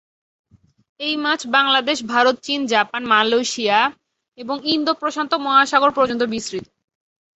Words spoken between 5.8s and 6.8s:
পর্যন্ত বিস্তৃত।